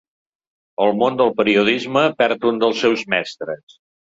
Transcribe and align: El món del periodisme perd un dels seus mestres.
El 0.85 0.95
món 1.01 1.19
del 1.19 1.29
periodisme 1.41 2.03
perd 2.23 2.49
un 2.53 2.61
dels 2.65 2.83
seus 2.87 3.05
mestres. 3.17 3.81